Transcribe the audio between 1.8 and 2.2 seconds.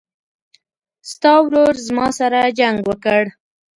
زما